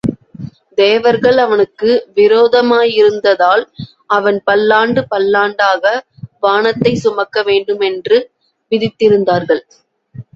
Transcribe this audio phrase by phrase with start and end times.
[0.77, 3.63] தேவர்கள் அவனுக்கு விரோதமாயிருந்ததால்,
[4.07, 5.83] அவன் பல்லாண்டு பல்லாண்டாக
[6.39, 8.19] வானத்தைச் சுமக்க வேண்டுமென்று
[8.71, 9.63] விதித்திருந்தார்கள்.